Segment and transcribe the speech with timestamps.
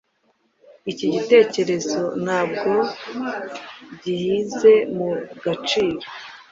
[0.91, 2.71] Iki gitekerezo ntabwo
[4.01, 5.09] gihyize mu
[5.43, 6.05] gaciro